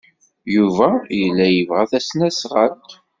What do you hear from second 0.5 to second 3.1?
Yuba yella yebɣa tasnasɣalt.